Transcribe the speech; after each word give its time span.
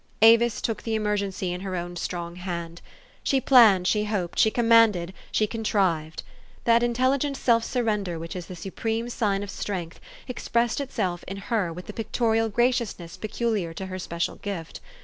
Avis 0.23 0.61
took 0.61 0.81
the 0.81 0.95
emergency 0.95 1.53
in 1.53 1.61
her 1.61 1.75
own 1.75 1.95
strong 1.95 2.35
hand. 2.37 2.81
She 3.21 3.39
planned, 3.39 3.85
she 3.85 4.05
hoped, 4.05 4.39
she 4.39 4.49
commanded, 4.49 5.13
she 5.31 5.45
con 5.45 5.63
trived. 5.63 6.23
That 6.63 6.81
intelligent 6.81 7.37
self 7.37 7.63
surrender 7.63 8.17
which 8.17 8.35
is 8.35 8.47
the 8.47 8.55
supreme 8.55 9.09
sign 9.09 9.43
of 9.43 9.51
strength, 9.51 9.99
expressed 10.27 10.81
itself 10.81 11.23
in 11.27 11.37
her 11.37 11.71
with 11.71 11.85
the 11.85 11.93
pictorial 11.93 12.49
graciousness 12.49 13.15
peculiar 13.15 13.75
to 13.75 13.85
her 13.85 13.99
special 13.99 14.37
gift. 14.37 14.79